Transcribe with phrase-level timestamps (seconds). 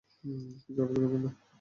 [0.63, 1.23] কিছু অর্ডার করবেন?